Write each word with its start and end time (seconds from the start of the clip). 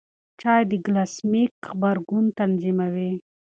چای 0.41 0.63
د 0.69 0.71
ګلاسیمیک 0.85 1.51
غبرګون 1.67 2.25
تنظیموي. 2.37 3.11